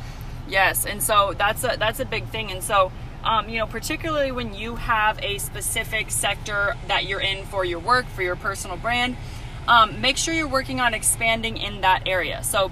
yes, 0.48 0.86
and 0.86 1.02
so 1.02 1.34
that's 1.36 1.64
a 1.64 1.76
that's 1.78 2.00
a 2.00 2.04
big 2.04 2.26
thing, 2.28 2.50
and 2.50 2.62
so 2.62 2.90
um, 3.26 3.48
you 3.48 3.58
know, 3.58 3.66
particularly 3.66 4.30
when 4.30 4.54
you 4.54 4.76
have 4.76 5.18
a 5.20 5.38
specific 5.38 6.10
sector 6.10 6.76
that 6.86 7.06
you're 7.06 7.20
in 7.20 7.44
for 7.46 7.64
your 7.64 7.80
work, 7.80 8.06
for 8.06 8.22
your 8.22 8.36
personal 8.36 8.76
brand, 8.76 9.16
um, 9.66 10.00
make 10.00 10.16
sure 10.16 10.32
you're 10.32 10.46
working 10.46 10.80
on 10.80 10.94
expanding 10.94 11.56
in 11.56 11.80
that 11.80 12.06
area. 12.06 12.44
So 12.44 12.70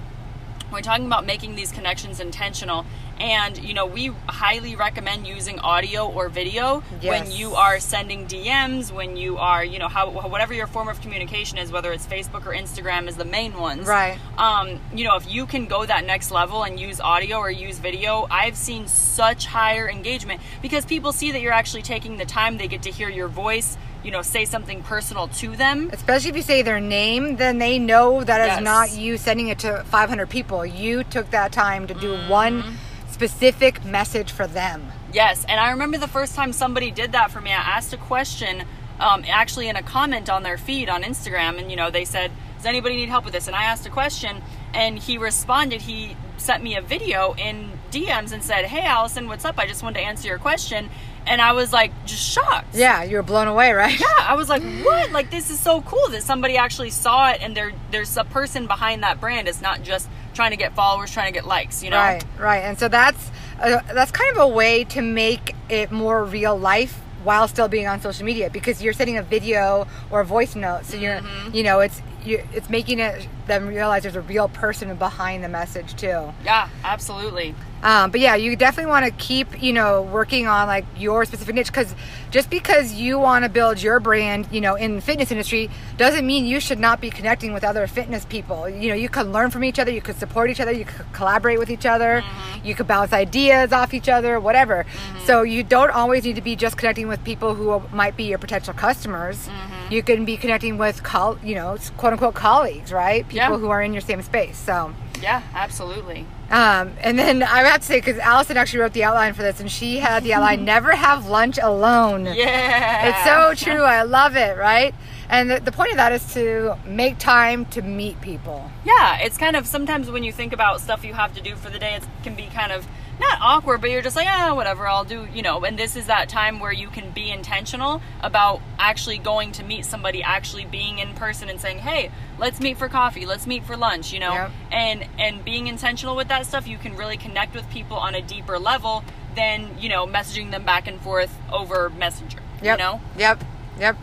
we're 0.71 0.81
talking 0.81 1.05
about 1.05 1.25
making 1.25 1.55
these 1.55 1.71
connections 1.71 2.21
intentional 2.21 2.85
and 3.19 3.57
you 3.57 3.73
know 3.73 3.85
we 3.85 4.07
highly 4.27 4.75
recommend 4.75 5.25
using 5.25 5.59
audio 5.59 6.05
or 6.07 6.27
video 6.29 6.81
when 7.03 7.31
you 7.31 7.53
are 7.55 7.79
sending 7.79 8.25
dms 8.27 8.91
when 8.91 9.15
you 9.15 9.37
are 9.37 9.63
you 9.63 9.79
know 9.79 9.87
how 9.87 10.09
whatever 10.09 10.53
your 10.53 10.67
form 10.67 10.87
of 10.89 10.99
communication 11.01 11.57
is 11.57 11.71
whether 11.71 11.91
it's 11.93 12.05
facebook 12.05 12.45
or 12.45 12.53
instagram 12.53 13.07
is 13.07 13.15
the 13.15 13.23
main 13.25 13.57
ones 13.57 13.87
Right. 13.87 14.17
um, 14.37 14.79
you 14.93 15.05
know, 15.05 15.15
if 15.15 15.31
you 15.31 15.45
can 15.45 15.65
go 15.67 15.85
that 15.85 16.05
next 16.05 16.31
level 16.31 16.63
and 16.63 16.79
use 16.79 16.99
audio 16.99 17.37
or 17.37 17.49
use 17.51 17.77
video, 17.79 18.27
I've 18.29 18.55
seen 18.57 18.87
such 18.87 19.45
higher 19.45 19.87
engagement 19.89 20.41
because 20.61 20.85
people 20.85 21.11
see 21.13 21.31
that 21.31 21.41
you're 21.41 21.53
actually 21.53 21.81
taking 21.83 22.17
the 22.17 22.25
time. 22.25 22.57
They 22.57 22.67
get 22.67 22.83
to 22.83 22.91
hear 22.91 23.09
your 23.09 23.27
voice, 23.27 23.77
you 24.03 24.11
know, 24.11 24.21
say 24.21 24.45
something 24.45 24.83
personal 24.83 25.27
to 25.29 25.55
them. 25.55 25.89
especially 25.93 26.29
if 26.31 26.35
you 26.35 26.41
say 26.41 26.61
their 26.61 26.79
name 26.79 27.37
then 27.37 27.57
they 27.59 27.79
know 27.79 28.23
that 28.23 28.41
is 28.41 28.47
Yes. 28.47 28.63
not 28.63 28.91
you 28.91 29.17
sending 29.17 29.47
it 29.49 29.59
to 29.59 29.83
500 29.85 30.29
people 30.29 30.65
you 30.65 31.03
took 31.03 31.29
that 31.31 31.51
time 31.51 31.87
to 31.87 31.93
do 31.93 32.13
Mm-hmm. 32.13 32.29
one 32.29 32.77
specific 33.15 33.83
message 33.85 34.29
for 34.31 34.45
them 34.45 34.91
Yes, 35.15 35.45
and 35.47 35.61
I 35.61 35.71
remember 35.71 35.97
the 35.97 36.09
first 36.09 36.35
time 36.35 36.51
somebody 36.51 36.91
did 36.91 37.13
that 37.13 37.31
for 37.31 37.39
me. 37.39 37.49
I 37.49 37.53
asked 37.77 37.93
a 37.93 37.97
question, 37.97 38.63
um, 38.99 39.23
actually 39.29 39.69
in 39.69 39.77
a 39.77 39.81
comment 39.81 40.29
on 40.29 40.43
their 40.43 40.57
feed 40.57 40.89
on 40.89 41.03
Instagram, 41.03 41.57
and 41.57 41.71
you 41.71 41.77
know 41.77 41.89
they 41.89 42.03
said, 42.03 42.31
"Does 42.57 42.65
anybody 42.65 42.97
need 42.97 43.07
help 43.07 43.23
with 43.23 43.33
this?" 43.33 43.47
And 43.47 43.55
I 43.55 43.63
asked 43.63 43.85
a 43.85 43.89
question, 43.89 44.41
and 44.73 44.99
he 44.99 45.17
responded. 45.17 45.83
He 45.83 46.17
sent 46.35 46.61
me 46.61 46.75
a 46.75 46.81
video 46.81 47.33
in 47.37 47.79
DMs 47.91 48.33
and 48.33 48.43
said, 48.43 48.65
"Hey, 48.65 48.85
Allison, 48.85 49.29
what's 49.29 49.45
up? 49.45 49.57
I 49.57 49.67
just 49.67 49.83
wanted 49.83 49.99
to 49.99 50.05
answer 50.05 50.27
your 50.27 50.37
question." 50.37 50.89
And 51.27 51.41
I 51.41 51.53
was 51.53 51.73
like, 51.73 51.91
just 52.05 52.21
shocked. 52.21 52.75
yeah 52.75 53.01
you 53.01 53.15
were 53.15 53.23
blown 53.23 53.47
away 53.47 53.71
right 53.71 53.99
Yeah, 53.99 54.05
I 54.19 54.35
was 54.35 54.47
like, 54.47 54.61
what? 54.83 55.11
Like 55.11 55.31
this 55.31 55.49
is 55.49 55.59
so 55.59 55.81
cool 55.81 56.09
that 56.09 56.23
somebody 56.23 56.57
actually 56.57 56.89
saw 56.89 57.31
it, 57.31 57.41
and 57.41 57.55
there 57.55 57.71
there's 57.91 58.17
a 58.17 58.25
person 58.25 58.67
behind 58.67 59.01
that 59.03 59.21
brand. 59.21 59.47
It's 59.47 59.61
not 59.61 59.81
just 59.81 60.09
trying 60.35 60.51
to 60.51 60.57
get 60.57 60.75
followers, 60.75 61.11
trying 61.11 61.33
to 61.33 61.33
get 61.33 61.47
likes. 61.47 61.83
You 61.83 61.89
know? 61.89 61.97
Right, 61.97 62.23
right, 62.37 62.59
and 62.59 62.77
so 62.77 62.87
that's 62.87 63.31
uh, 63.59 63.79
that's 63.93 64.11
kind 64.11 64.29
of 64.35 64.37
a 64.37 64.47
way 64.47 64.83
to 64.83 65.01
make 65.01 65.55
it 65.69 65.91
more 65.91 66.23
real 66.23 66.55
life 66.55 67.01
while 67.23 67.47
still 67.47 67.67
being 67.67 67.87
on 67.87 67.99
social 67.99 68.23
media 68.23 68.51
because 68.51 68.83
you're 68.83 68.93
sending 68.93 69.17
a 69.17 69.23
video 69.23 69.87
or 70.11 70.21
a 70.21 70.25
voice 70.25 70.55
note, 70.55 70.85
so 70.85 70.95
you're 70.95 71.15
Mm-hmm. 71.21 71.55
you 71.55 71.63
know 71.63 71.79
it's 71.79 72.01
you, 72.23 72.43
it's 72.53 72.69
making 72.69 72.99
it 72.99 73.27
them 73.47 73.67
realize 73.67 74.03
there's 74.03 74.15
a 74.15 74.21
real 74.21 74.47
person 74.49 74.95
behind 74.95 75.43
the 75.43 75.49
message 75.49 75.95
too. 75.95 76.33
Yeah, 76.43 76.69
absolutely. 76.83 77.55
Um, 77.83 78.09
but 78.09 78.19
yeah, 78.19 78.35
you 78.35 78.55
definitely 78.55 78.89
want 78.89 79.05
to 79.05 79.11
keep, 79.11 79.61
you 79.61 79.71
know, 79.71 80.01
working 80.01 80.47
on 80.47 80.67
like 80.67 80.85
your 80.97 81.23
specific 81.25 81.53
niche 81.53 81.67
because 81.67 81.93
just 82.31 82.49
because 82.49 82.93
you 82.93 83.19
want 83.19 83.43
to 83.45 83.49
build 83.49 83.81
your 83.81 83.99
brand, 83.99 84.47
you 84.51 84.59
know, 84.59 84.75
in 84.75 84.95
the 84.95 85.01
fitness 85.01 85.31
industry 85.31 85.69
doesn't 85.97 86.25
mean 86.25 86.45
you 86.45 86.59
should 86.59 86.79
not 86.79 86.99
be 86.99 87.11
connecting 87.11 87.53
with 87.53 87.63
other 87.63 87.85
fitness 87.85 88.25
people. 88.25 88.67
You 88.67 88.89
know, 88.89 88.95
you 88.95 89.07
could 89.07 89.27
learn 89.27 89.51
from 89.51 89.63
each 89.63 89.77
other, 89.77 89.91
you 89.91 90.01
could 90.01 90.17
support 90.17 90.49
each 90.49 90.59
other, 90.59 90.71
you 90.71 90.85
could 90.85 91.05
collaborate 91.13 91.59
with 91.59 91.69
each 91.69 91.85
other, 91.85 92.23
mm-hmm. 92.25 92.65
you 92.65 92.73
could 92.73 92.87
bounce 92.87 93.13
ideas 93.13 93.71
off 93.71 93.93
each 93.93 94.09
other, 94.09 94.39
whatever. 94.39 94.83
Mm-hmm. 94.83 95.25
So 95.25 95.43
you 95.43 95.61
don't 95.61 95.91
always 95.91 96.23
need 96.23 96.37
to 96.37 96.41
be 96.41 96.55
just 96.55 96.77
connecting 96.77 97.07
with 97.07 97.23
people 97.23 97.53
who 97.53 97.83
might 97.95 98.17
be 98.17 98.23
your 98.23 98.39
potential 98.39 98.73
customers. 98.73 99.47
Mm-hmm. 99.47 99.93
You 99.93 100.01
can 100.01 100.25
be 100.25 100.37
connecting 100.37 100.79
with, 100.79 101.03
col- 101.03 101.37
you 101.43 101.53
know, 101.53 101.77
quote 101.97 102.13
unquote 102.13 102.33
colleagues, 102.33 102.91
right? 102.91 103.27
People 103.27 103.37
Yeah. 103.37 103.57
who 103.57 103.69
are 103.69 103.81
in 103.81 103.93
your 103.93 104.01
same 104.01 104.23
space. 104.23 104.57
So. 104.57 104.93
Yeah, 105.21 105.41
absolutely. 105.53 106.25
Um, 106.49 106.91
and 107.01 107.17
then 107.17 107.41
I 107.43 107.63
have 107.63 107.81
to 107.81 107.85
say, 107.85 107.97
because 107.97 108.17
Allison 108.19 108.57
actually 108.57 108.79
wrote 108.79 108.93
the 108.93 109.03
outline 109.03 109.33
for 109.33 109.41
this, 109.41 109.59
and 109.59 109.71
she 109.71 109.97
had 109.97 110.23
the 110.23 110.33
outline 110.33 110.63
never 110.73 110.91
have 110.91 111.27
lunch 111.27 111.57
alone. 111.61 112.25
Yeah. 112.25 113.07
It's 113.09 113.23
so 113.25 113.71
true. 113.71 113.83
I 113.83 114.03
love 114.03 114.35
it, 114.35 114.57
right? 114.57 114.93
And 115.29 115.49
the, 115.49 115.59
the 115.59 115.71
point 115.71 115.91
of 115.91 115.97
that 115.97 116.11
is 116.11 116.33
to 116.33 116.77
make 116.85 117.17
time 117.17 117.65
to 117.67 117.81
meet 117.81 118.21
people. 118.21 118.69
Yeah, 118.83 119.19
it's 119.19 119.37
kind 119.37 119.55
of 119.55 119.67
sometimes 119.67 120.09
when 120.09 120.23
you 120.23 120.31
think 120.31 120.53
about 120.53 120.81
stuff 120.81 121.03
you 121.03 121.13
have 121.13 121.33
to 121.35 121.41
do 121.41 121.55
for 121.55 121.69
the 121.69 121.79
day, 121.79 121.95
it 121.95 122.03
can 122.23 122.35
be 122.35 122.47
kind 122.47 122.71
of 122.71 122.85
not 123.19 123.39
awkward, 123.41 123.81
but 123.81 123.91
you're 123.91 124.01
just 124.01 124.15
like, 124.15 124.27
ah, 124.29 124.53
whatever, 124.53 124.87
I'll 124.87 125.05
do, 125.05 125.27
you 125.33 125.41
know. 125.41 125.63
And 125.63 125.79
this 125.79 125.95
is 125.95 126.07
that 126.07 126.27
time 126.29 126.59
where 126.59 126.71
you 126.71 126.89
can 126.89 127.11
be 127.11 127.31
intentional 127.31 128.01
about 128.21 128.61
actually 128.77 129.17
going 129.17 129.51
to 129.53 129.63
meet 129.63 129.85
somebody, 129.85 130.21
actually 130.21 130.65
being 130.65 130.99
in 130.99 131.13
person 131.13 131.49
and 131.49 131.59
saying, 131.59 131.79
hey, 131.79 132.11
let's 132.37 132.59
meet 132.59 132.77
for 132.77 132.89
coffee, 132.89 133.25
let's 133.25 133.47
meet 133.47 133.63
for 133.65 133.77
lunch, 133.77 134.11
you 134.11 134.19
know. 134.19 134.33
Yep. 134.33 134.51
And 134.71 135.07
and 135.17 135.45
being 135.45 135.67
intentional 135.67 136.15
with 136.15 136.27
that 136.27 136.45
stuff, 136.45 136.67
you 136.67 136.77
can 136.77 136.95
really 136.95 137.17
connect 137.17 137.55
with 137.55 137.69
people 137.69 137.97
on 137.97 138.15
a 138.15 138.21
deeper 138.21 138.59
level 138.59 139.03
than 139.35 139.77
you 139.79 139.89
know 139.89 140.05
messaging 140.05 140.51
them 140.51 140.63
back 140.63 140.87
and 140.87 140.99
forth 140.99 141.35
over 141.51 141.89
Messenger. 141.91 142.39
Yep. 142.61 142.77
You 142.77 142.83
know. 142.83 143.01
Yep. 143.17 143.43
Yep. 143.79 143.97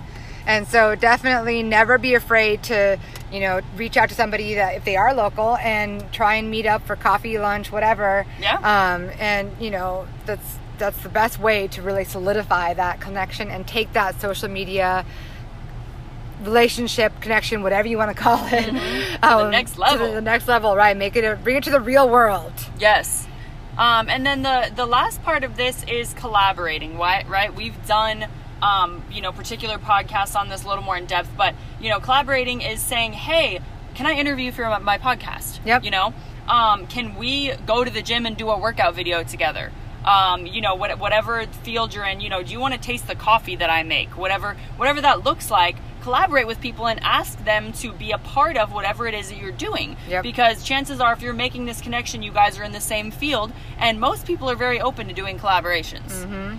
And 0.47 0.67
so 0.67 0.95
definitely 0.95 1.63
never 1.63 1.99
be 1.99 2.15
afraid 2.15 2.63
to, 2.65 2.99
you 3.33 3.41
know, 3.41 3.61
reach 3.77 3.97
out 3.97 4.09
to 4.09 4.15
somebody 4.15 4.55
that 4.55 4.75
if 4.77 4.85
they 4.85 4.97
are 4.97 5.15
local 5.15 5.57
and 5.57 6.11
try 6.13 6.35
and 6.35 6.51
meet 6.51 6.67
up 6.67 6.87
for 6.87 6.97
coffee, 6.97 7.39
lunch, 7.39 7.71
whatever. 7.71 8.27
Yeah. 8.41 8.57
Um, 8.57 9.11
and 9.19 9.51
you 9.61 9.71
know, 9.71 10.07
that's 10.27 10.59
that's 10.79 11.01
the 11.03 11.09
best 11.09 11.39
way 11.39 11.69
to 11.69 11.83
really 11.83 12.05
solidify 12.05 12.75
that 12.75 13.01
connection 13.01 13.49
and 13.51 13.67
take 13.67 13.93
that 13.93 14.21
social 14.21 14.49
media 14.49 15.05
relationship 16.43 17.13
connection 17.21 17.63
whatever 17.63 17.87
you 17.87 17.97
want 17.97 18.11
to 18.11 18.21
call 18.21 18.45
it 18.47 18.65
Mm-hmm. 18.65 19.13
To 19.39 19.45
the 19.45 19.51
next 19.51 19.79
level. 19.79 20.09
to 20.09 20.15
the 20.15 20.21
next 20.21 20.49
level 20.49 20.75
right 20.75 20.97
make 20.97 21.15
it 21.15 21.23
a, 21.25 21.37
bring 21.37 21.55
it 21.57 21.63
to 21.65 21.71
the 21.71 21.81
real 21.81 22.09
world 22.09 22.53
Yes. 22.81 23.29
Um, 23.79 24.09
and 24.11 24.27
then 24.27 24.43
the 24.43 24.73
the 24.75 24.85
last 24.87 25.23
part 25.23 25.45
of 25.45 25.57
this 25.57 25.83
is 25.85 26.13
collaborating. 26.15 26.99
Right? 26.99 27.27
Right? 27.29 27.55
We've 27.55 27.87
done 27.87 28.27
um, 28.63 29.03
you 29.13 29.21
know 29.21 29.33
particular 29.33 29.77
podcasts 29.77 30.35
on 30.35 30.49
this 30.49 30.65
a 30.65 30.69
little 30.69 30.85
more 30.85 30.97
in 30.97 31.07
depth, 31.07 31.31
but 31.37 31.55
you 31.81 31.91
know 31.91 32.01
collaborating 32.01 32.63
is 32.63 32.81
saying, 32.81 33.13
hey, 33.13 33.61
can 33.95 34.07
I 34.07 34.13
interview 34.13 34.47
you 34.47 34.53
for 34.53 34.65
my, 34.65 34.79
my 34.79 34.99
podcast? 34.99 35.61
Yep. 35.67 35.85
You 35.85 35.91
know, 35.91 36.15
um, 36.49 36.87
can 36.87 37.15
we 37.17 37.53
go 37.67 37.85
to 37.85 37.91
the 37.91 38.03
gym 38.03 38.27
and 38.27 38.37
do 38.37 38.49
a 38.51 38.59
workout 38.59 38.95
video 38.95 39.23
together? 39.23 39.73
Um, 40.05 40.47
you 40.47 40.61
know, 40.61 40.75
what, 40.75 40.99
whatever 40.99 41.47
field 41.63 41.95
you're 41.95 42.05
in, 42.05 42.21
you 42.21 42.29
know, 42.29 42.43
do 42.43 42.51
you 42.51 42.59
want 42.59 42.75
to 42.75 42.81
taste 42.81 43.07
the 43.07 43.15
coffee 43.15 43.55
that 43.57 43.71
I 43.71 43.85
make? 43.85 44.17
Whatever, 44.17 44.57
whatever 44.77 45.01
that 45.01 45.25
looks 45.25 45.49
like, 45.49 45.77
collaborate 46.03 46.49
with 46.49 46.61
people 46.61 46.89
and 46.89 46.99
ask 47.05 47.43
them 47.45 47.73
to 47.75 47.93
be 47.93 48.11
a 48.11 48.19
part 48.19 48.57
of 48.57 48.73
whatever 48.73 49.07
it 49.07 49.15
is 49.15 49.29
that 49.29 49.39
you're 49.39 49.53
doing. 49.53 49.97
Yep. 50.09 50.25
Because 50.25 50.65
chances 50.65 51.01
are, 51.01 51.13
if 51.13 51.23
you're 51.23 51.33
making 51.33 51.67
this 51.67 51.81
connection, 51.81 52.23
you 52.23 52.33
guys 52.33 52.59
are 52.59 52.65
in 52.65 52.73
the 52.73 52.81
same 52.81 53.13
field, 53.13 53.53
and 53.79 54.01
most 54.01 54.27
people 54.27 54.51
are 54.51 54.57
very 54.57 54.81
open 54.81 55.07
to 55.07 55.15
doing 55.15 55.39
collaborations. 55.39 56.11
Mm-hmm. 56.11 56.59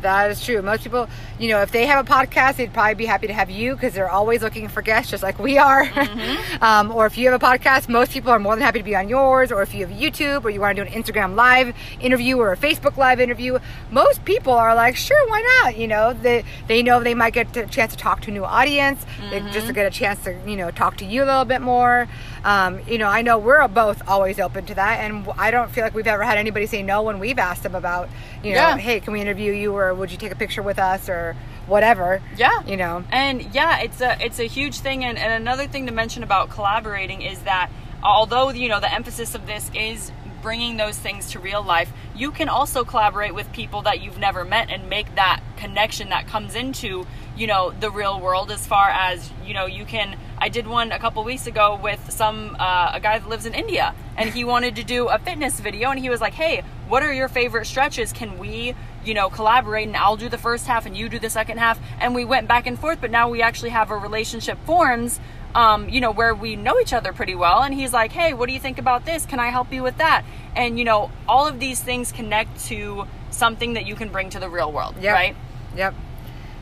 That 0.00 0.30
is 0.30 0.44
true. 0.44 0.62
Most 0.62 0.84
people, 0.84 1.08
you 1.38 1.48
know, 1.48 1.60
if 1.60 1.72
they 1.72 1.86
have 1.86 2.06
a 2.06 2.08
podcast, 2.08 2.56
they'd 2.56 2.72
probably 2.72 2.94
be 2.94 3.06
happy 3.06 3.26
to 3.26 3.32
have 3.32 3.50
you 3.50 3.74
because 3.74 3.94
they're 3.94 4.10
always 4.10 4.42
looking 4.42 4.68
for 4.68 4.82
guests, 4.82 5.10
just 5.10 5.22
like 5.22 5.38
we 5.38 5.58
are. 5.58 5.90
um, 6.60 6.92
or 6.92 7.06
if 7.06 7.18
you 7.18 7.30
have 7.30 7.40
a 7.40 7.44
podcast, 7.44 7.88
most 7.88 8.12
people 8.12 8.30
are 8.30 8.38
more 8.38 8.54
than 8.54 8.62
happy 8.62 8.78
to 8.78 8.84
be 8.84 8.94
on 8.94 9.08
yours. 9.08 9.50
Or 9.50 9.62
if 9.62 9.74
you 9.74 9.86
have 9.86 9.96
YouTube 9.96 10.44
or 10.44 10.50
you 10.50 10.60
want 10.60 10.76
to 10.76 10.84
do 10.84 10.90
an 10.90 11.02
Instagram 11.02 11.34
live 11.34 11.74
interview 12.00 12.36
or 12.38 12.52
a 12.52 12.56
Facebook 12.56 12.96
live 12.96 13.20
interview, 13.20 13.58
most 13.90 14.24
people 14.24 14.52
are 14.52 14.74
like, 14.74 14.96
sure, 14.96 15.28
why 15.28 15.60
not? 15.62 15.76
You 15.76 15.88
know, 15.88 16.12
they 16.12 16.44
they 16.68 16.82
know 16.82 17.02
they 17.02 17.14
might 17.14 17.32
get 17.32 17.56
a 17.56 17.66
chance 17.66 17.92
to 17.92 17.98
talk 17.98 18.20
to 18.22 18.30
a 18.30 18.34
new 18.34 18.44
audience. 18.44 19.04
They 19.30 19.40
just 19.52 19.66
to 19.66 19.72
get 19.72 19.86
a 19.86 19.90
chance 19.90 20.22
to 20.24 20.36
you 20.46 20.56
know 20.56 20.70
talk 20.70 20.96
to 20.98 21.04
you 21.04 21.24
a 21.24 21.26
little 21.26 21.44
bit 21.44 21.60
more. 21.60 22.08
Um, 22.48 22.80
you 22.88 22.96
know, 22.96 23.08
I 23.08 23.20
know 23.20 23.36
we're 23.36 23.66
both 23.68 24.00
always 24.08 24.40
open 24.40 24.64
to 24.66 24.74
that, 24.76 25.00
and 25.00 25.28
I 25.36 25.50
don't 25.50 25.70
feel 25.70 25.84
like 25.84 25.94
we've 25.94 26.06
ever 26.06 26.22
had 26.22 26.38
anybody 26.38 26.64
say 26.66 26.82
no 26.82 27.02
when 27.02 27.18
we've 27.18 27.38
asked 27.38 27.62
them 27.62 27.74
about, 27.74 28.08
you 28.42 28.54
know, 28.54 28.68
Yeah. 28.68 28.76
hey, 28.78 29.00
can 29.00 29.12
we 29.12 29.20
interview 29.20 29.52
you, 29.52 29.76
or 29.76 29.92
would 29.92 30.10
you 30.10 30.16
take 30.16 30.32
a 30.32 30.34
picture 30.34 30.62
with 30.62 30.78
us, 30.78 31.10
or 31.10 31.36
whatever. 31.66 32.22
Yeah. 32.38 32.62
You 32.66 32.78
know. 32.78 33.04
And 33.12 33.54
yeah, 33.54 33.80
it's 33.80 34.00
a 34.00 34.16
it's 34.24 34.38
a 34.38 34.44
huge 34.44 34.78
thing. 34.80 35.04
And, 35.04 35.18
and 35.18 35.30
another 35.32 35.66
thing 35.66 35.84
to 35.86 35.92
mention 35.92 36.22
about 36.22 36.48
collaborating 36.48 37.20
is 37.20 37.40
that 37.40 37.70
although 38.02 38.48
you 38.50 38.68
know 38.70 38.80
the 38.80 38.92
emphasis 38.92 39.34
of 39.34 39.46
this 39.46 39.70
is 39.74 40.10
bringing 40.42 40.76
those 40.76 40.98
things 40.98 41.30
to 41.32 41.38
real 41.38 41.62
life, 41.62 41.92
you 42.14 42.30
can 42.30 42.48
also 42.48 42.84
collaborate 42.84 43.34
with 43.34 43.50
people 43.52 43.82
that 43.82 44.00
you've 44.00 44.18
never 44.18 44.44
met 44.44 44.70
and 44.70 44.88
make 44.88 45.14
that 45.14 45.40
connection 45.56 46.10
that 46.10 46.26
comes 46.26 46.54
into 46.54 47.06
you 47.36 47.46
know 47.46 47.72
the 47.80 47.90
real 47.90 48.20
world. 48.20 48.50
As 48.50 48.66
far 48.66 48.88
as 48.90 49.30
you 49.44 49.54
know, 49.54 49.66
you 49.66 49.84
can. 49.84 50.16
I 50.40 50.48
did 50.48 50.66
one 50.66 50.92
a 50.92 50.98
couple 50.98 51.24
weeks 51.24 51.46
ago 51.46 51.78
with 51.82 52.10
some 52.10 52.56
uh, 52.58 52.92
a 52.94 53.00
guy 53.00 53.18
that 53.18 53.28
lives 53.28 53.46
in 53.46 53.54
India, 53.54 53.94
and 54.16 54.30
he 54.30 54.44
wanted 54.44 54.76
to 54.76 54.84
do 54.84 55.08
a 55.08 55.18
fitness 55.18 55.60
video, 55.60 55.90
and 55.90 55.98
he 55.98 56.10
was 56.10 56.20
like, 56.20 56.34
"Hey, 56.34 56.62
what 56.88 57.02
are 57.02 57.12
your 57.12 57.28
favorite 57.28 57.66
stretches? 57.66 58.12
Can 58.12 58.38
we, 58.38 58.74
you 59.08 59.14
know, 59.14 59.28
collaborate? 59.30 59.88
And 59.88 59.96
I'll 59.96 60.16
do 60.16 60.28
the 60.28 60.38
first 60.38 60.66
half, 60.66 60.86
and 60.86 60.96
you 60.96 61.08
do 61.08 61.18
the 61.18 61.30
second 61.30 61.58
half." 61.58 61.80
And 61.98 62.14
we 62.14 62.24
went 62.24 62.46
back 62.46 62.66
and 62.66 62.78
forth, 62.78 63.00
but 63.00 63.10
now 63.10 63.28
we 63.28 63.42
actually 63.42 63.70
have 63.70 63.90
a 63.90 63.96
relationship 63.96 64.58
forms. 64.66 65.18
Um, 65.54 65.88
you 65.88 66.02
know, 66.02 66.10
where 66.10 66.34
we 66.34 66.56
know 66.56 66.78
each 66.78 66.92
other 66.92 67.10
pretty 67.14 67.34
well, 67.34 67.62
and 67.62 67.72
he's 67.74 67.92
like, 67.94 68.12
"Hey, 68.12 68.34
what 68.34 68.46
do 68.48 68.52
you 68.52 68.60
think 68.60 68.78
about 68.78 69.06
this? 69.06 69.24
Can 69.24 69.40
I 69.40 69.48
help 69.48 69.72
you 69.72 69.82
with 69.82 69.96
that?" 69.96 70.22
And 70.54 70.78
you 70.78 70.84
know, 70.84 71.10
all 71.26 71.46
of 71.48 71.58
these 71.58 71.80
things 71.80 72.12
connect 72.12 72.66
to 72.66 73.06
something 73.30 73.72
that 73.72 73.86
you 73.86 73.94
can 73.96 74.10
bring 74.10 74.28
to 74.30 74.38
the 74.38 74.48
real 74.50 74.70
world, 74.70 74.94
Yep. 75.00 75.14
right? 75.14 75.36
Yep. 75.74 75.94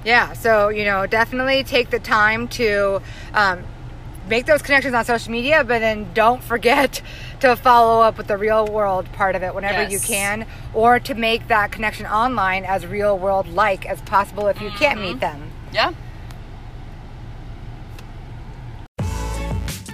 Yeah. 0.04 0.32
So 0.34 0.68
you 0.68 0.84
know, 0.84 1.04
definitely 1.04 1.64
take 1.64 1.90
the 1.90 1.98
time 1.98 2.46
to 2.60 3.02
um, 3.34 3.64
make 4.28 4.46
those 4.46 4.62
connections 4.62 4.94
on 4.94 5.04
social 5.04 5.32
media, 5.32 5.64
but 5.64 5.80
then 5.80 6.12
don't 6.14 6.42
forget 6.42 7.02
to 7.40 7.56
follow 7.56 8.02
up 8.02 8.18
with 8.18 8.26
the 8.26 8.36
real 8.36 8.66
world 8.66 9.10
part 9.12 9.34
of 9.36 9.42
it 9.42 9.54
whenever 9.54 9.90
you 9.90 10.00
can, 10.00 10.46
or 10.74 10.98
to 11.00 11.14
make 11.14 11.48
that 11.48 11.72
connection 11.72 12.06
online 12.06 12.64
as 12.64 12.86
real 12.86 13.18
world 13.18 13.48
like 13.48 13.86
as 13.86 14.00
possible 14.02 14.48
if 14.48 14.60
you 14.60 14.70
can't 14.70 15.00
meet 15.00 15.18
mm-hmm. 15.18 15.40
them. 15.40 15.50
Yeah. 15.72 15.92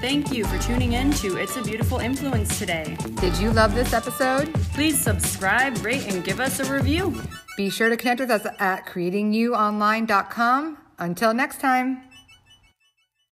Thank 0.02 0.32
you 0.32 0.44
for 0.44 0.58
tuning 0.58 0.94
in 0.94 1.12
to 1.12 1.36
It's 1.36 1.56
a 1.56 1.62
Beautiful 1.62 2.00
Influence 2.00 2.58
today. 2.58 2.96
Did 3.20 3.36
you 3.38 3.52
love 3.52 3.72
this 3.72 3.92
episode? 3.92 4.52
Please 4.74 5.00
subscribe, 5.00 5.84
rate, 5.84 6.12
and 6.12 6.24
give 6.24 6.40
us 6.40 6.58
a 6.58 6.64
review. 6.64 7.14
Be 7.56 7.70
sure 7.70 7.88
to 7.88 7.96
connect 7.96 8.18
with 8.18 8.30
us 8.30 8.44
at 8.58 8.84
creatingyouonline.com. 8.86 10.78
Until 10.98 11.34
next 11.34 11.60
time. 11.60 12.02